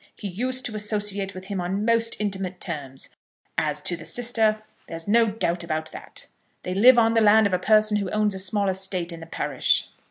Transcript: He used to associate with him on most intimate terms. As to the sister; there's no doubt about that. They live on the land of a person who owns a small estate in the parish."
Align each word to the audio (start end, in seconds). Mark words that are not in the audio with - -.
He 0.15 0.27
used 0.27 0.65
to 0.65 0.75
associate 0.75 1.35
with 1.35 1.45
him 1.45 1.61
on 1.61 1.85
most 1.85 2.19
intimate 2.19 2.59
terms. 2.59 3.09
As 3.55 3.79
to 3.81 3.95
the 3.95 4.03
sister; 4.03 4.63
there's 4.87 5.07
no 5.07 5.27
doubt 5.27 5.63
about 5.63 5.91
that. 5.91 6.25
They 6.63 6.73
live 6.73 6.97
on 6.97 7.13
the 7.13 7.21
land 7.21 7.45
of 7.45 7.53
a 7.53 7.59
person 7.59 7.97
who 7.97 8.09
owns 8.09 8.33
a 8.33 8.39
small 8.39 8.67
estate 8.67 9.11
in 9.11 9.19
the 9.19 9.27
parish." 9.27 9.91